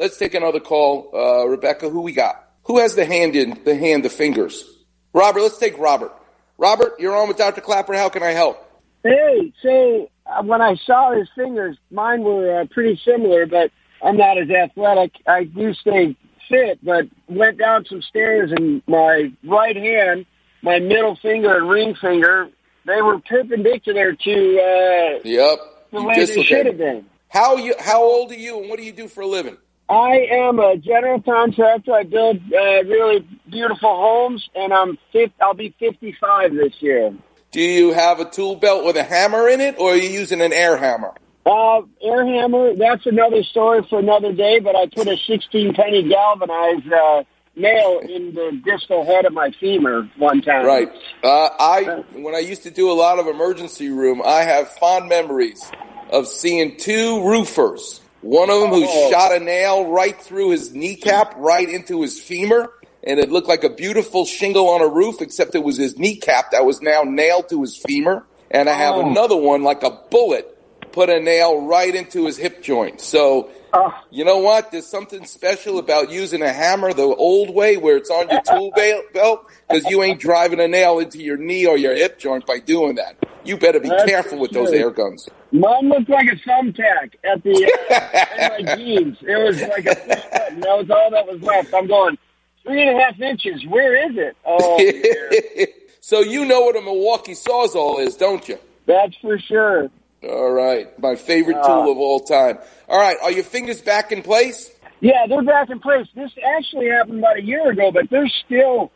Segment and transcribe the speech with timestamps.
[0.00, 1.10] Let's take another call.
[1.14, 2.42] Uh, Rebecca, who we got?
[2.64, 4.64] Who has the hand in the hand, the fingers?
[5.12, 6.10] Robert, let's take Robert.
[6.56, 7.60] Robert, you're on with Dr.
[7.60, 7.92] Klapper.
[7.92, 8.56] How can I help?
[9.04, 13.70] Hey, so uh, when I saw his fingers, mine were uh, pretty similar, but
[14.02, 15.12] I'm not as athletic.
[15.26, 16.16] I do stay
[16.48, 20.24] fit, but went down some stairs and my right hand,
[20.62, 22.48] my middle finger and ring finger,
[22.86, 25.58] they were perpendicular to uh, Yep.
[25.92, 27.04] the You way they should have been.
[27.28, 27.74] How you?
[27.78, 29.58] How old are you, and what do you do for a living?
[29.90, 31.92] I am a general contractor.
[31.92, 37.12] I build uh, really beautiful homes, and I'm 50, I'll be 55 this year.
[37.50, 40.40] Do you have a tool belt with a hammer in it, or are you using
[40.40, 41.12] an air hammer?
[41.44, 46.08] Uh, air hammer, that's another story for another day, but I put a 16 penny
[46.08, 47.24] galvanized uh,
[47.56, 50.64] nail in the distal head of my femur one time.
[50.66, 50.88] Right.
[51.24, 55.08] Uh, I when I used to do a lot of emergency room, I have fond
[55.08, 55.68] memories
[56.10, 58.00] of seeing two roofers.
[58.22, 59.10] One of them who Oh.
[59.10, 63.64] shot a nail right through his kneecap, right into his femur, and it looked like
[63.64, 67.48] a beautiful shingle on a roof, except it was his kneecap that was now nailed
[67.48, 68.24] to his femur.
[68.50, 69.00] And I have Oh.
[69.08, 70.56] another one like a bullet
[70.92, 73.00] put a nail right into his hip joint.
[73.00, 73.94] So Oh.
[74.10, 74.72] you know what?
[74.72, 78.72] There's something special about using a hammer the old way where it's on your tool
[79.14, 82.58] belt because you ain't driving a nail into your knee or your hip joint by
[82.58, 83.14] doing that.
[83.44, 85.28] You better be That's careful with those air guns.
[85.52, 87.54] Mine looked like a thumbtack at the
[87.90, 89.16] uh, in my jeans.
[89.22, 90.60] It was like a button.
[90.60, 91.72] That was all that was left.
[91.74, 92.18] I'm going
[92.62, 93.64] three and a half inches.
[93.66, 94.36] Where is it?
[94.44, 95.66] Oh,
[96.00, 98.58] so you know what a Milwaukee Sawzall is, don't you?
[98.86, 99.88] that's for sure.
[100.22, 100.86] All right.
[100.98, 101.66] My favorite Uh.
[101.66, 102.58] tool of all time.
[102.88, 103.16] All right.
[103.22, 104.70] Are your fingers back in place?
[105.00, 106.06] Yeah, they're back in place.
[106.14, 108.92] This actually happened about a year ago, but they're still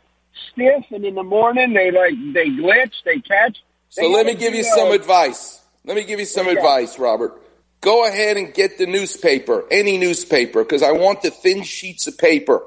[0.53, 0.85] stiff.
[0.91, 3.57] And in the morning, they like they glitch, they catch.
[3.95, 5.63] So let me give you some advice.
[5.85, 7.41] Let me give you some advice, Robert.
[7.81, 12.19] Go ahead and get the newspaper, any newspaper, because I want the thin sheets of
[12.19, 12.61] paper.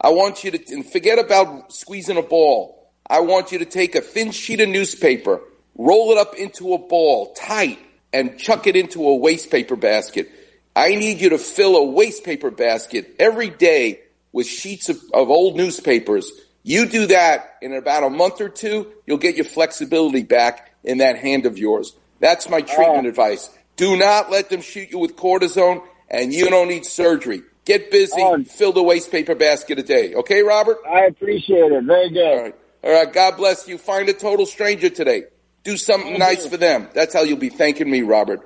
[0.00, 2.90] I want you to and forget about squeezing a ball.
[3.08, 5.42] I want you to take a thin sheet of newspaper,
[5.78, 7.78] roll it up into a ball, tight,
[8.12, 10.28] and chuck it into a waste paper basket.
[10.74, 14.00] I need you to fill a waste paper basket every day
[14.32, 16.32] with sheets of, of old newspapers.
[16.64, 20.98] You do that in about a month or two, you'll get your flexibility back in
[20.98, 21.94] that hand of yours.
[22.20, 23.10] That's my treatment Oh.
[23.10, 23.50] advice.
[23.76, 27.42] Do not let them shoot you with cortisone, and you don't need surgery.
[27.66, 28.42] Get busy, Oh.
[28.44, 30.14] fill the waste paper basket a day.
[30.14, 30.78] Okay, Robert?
[30.88, 31.84] I appreciate it.
[31.84, 32.22] Very good.
[32.26, 32.54] All right.
[32.82, 33.12] All right.
[33.12, 33.76] God bless you.
[33.78, 35.24] Find a total stranger today.
[35.64, 36.88] Do something nice for them.
[36.94, 38.40] That's how you'll be thanking me, Robert.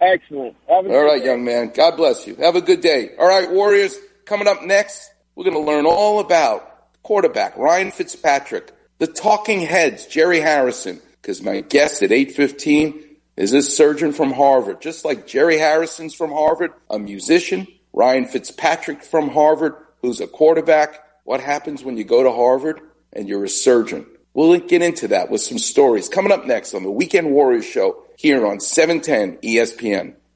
[0.00, 0.56] Excellent.
[0.68, 1.24] All day.
[1.24, 1.70] young man.
[1.74, 2.34] God bless you.
[2.36, 3.10] Have a good day.
[3.18, 3.96] All right, Warriors.
[4.26, 6.73] Coming up next, we're going to learn all about
[7.04, 13.02] quarterback Ryan Fitzpatrick, the talking heads, Jerry Harrison, because my guest at 815
[13.36, 14.80] is a surgeon from Harvard.
[14.80, 21.00] Just like Jerry Harrison's from Harvard, a musician, Ryan Fitzpatrick from Harvard, who's a quarterback.
[21.24, 22.80] What happens when you go to Harvard
[23.12, 24.06] and you're a surgeon?
[24.34, 28.02] We'll get into that with some stories coming up next on the Weekend Warriors Show
[28.16, 30.14] here on E 710 ESPN.